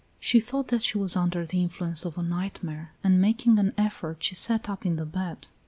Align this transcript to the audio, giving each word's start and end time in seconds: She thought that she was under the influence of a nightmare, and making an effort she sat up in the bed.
She 0.19 0.39
thought 0.39 0.69
that 0.69 0.81
she 0.81 0.97
was 0.97 1.15
under 1.15 1.45
the 1.45 1.61
influence 1.61 2.05
of 2.05 2.17
a 2.17 2.23
nightmare, 2.23 2.91
and 3.03 3.21
making 3.21 3.59
an 3.59 3.71
effort 3.77 4.23
she 4.23 4.33
sat 4.33 4.67
up 4.67 4.83
in 4.83 4.95
the 4.95 5.05
bed. 5.05 5.45